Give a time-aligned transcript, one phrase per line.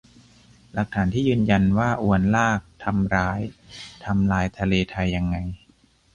[0.73, 3.39] หลักฐานที่ยืนยันว่าอวนลากทำร้าย
[4.05, 5.37] ทำลายทะเลไทยยังไง